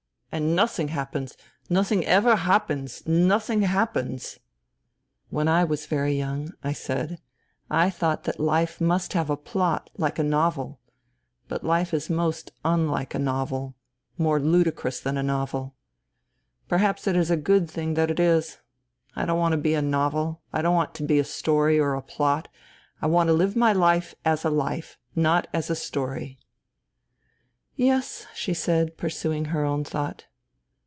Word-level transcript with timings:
And 0.33 0.55
nothing 0.55 0.87
happens. 0.87 1.35
Nothing 1.69 2.05
ever 2.05 2.37
happens. 2.37 3.05
Nothing 3.05 3.63
happens...."" 3.63 4.39
When 5.29 5.49
I 5.49 5.65
was 5.65 5.87
very 5.87 6.13
young," 6.13 6.53
I 6.63 6.71
said," 6.71 7.19
I 7.69 7.89
thought 7.89 8.23
that 8.23 8.39
life 8.39 8.79
must 8.79 9.11
have 9.11 9.29
a 9.29 9.35
plot, 9.35 9.89
like 9.97 10.17
a 10.19 10.23
novel. 10.23 10.79
But 11.49 11.65
life 11.65 11.93
is 11.93 12.09
most 12.09 12.53
unlike 12.63 13.13
a 13.13 13.19
novel; 13.19 13.75
more 14.17 14.39
ludicrous 14.39 15.01
than 15.01 15.17
a 15.17 15.23
novel. 15.37 15.75
Perhaps 16.69 17.07
it 17.07 17.17
is 17.17 17.29
a 17.29 17.35
good 17.35 17.69
thing 17.69 17.95
that 17.95 18.09
it 18.09 18.17
is. 18.17 18.61
I 19.17 19.25
don't 19.25 19.37
want 19.37 19.51
to 19.51 19.57
be 19.57 19.73
a 19.73 19.81
novel. 19.81 20.43
I 20.53 20.61
don't 20.61 20.75
want 20.75 20.93
to 20.93 21.03
be 21.03 21.19
a 21.19 21.25
story 21.25 21.77
or 21.77 21.93
a 21.93 22.01
plot. 22.01 22.47
I 23.01 23.05
want 23.05 23.27
to 23.27 23.33
live 23.33 23.57
my 23.57 23.73
life 23.73 24.15
as 24.23 24.45
a 24.45 24.49
life, 24.49 24.97
not 25.13 25.47
as 25.51 25.69
a 25.69 25.75
story."" 25.75 26.37
Yes," 27.81 28.27
she 28.35 28.53
said, 28.53 28.95
pursuing 28.97 29.45
her 29.45 29.65
own 29.65 29.83
thought. 29.83 30.25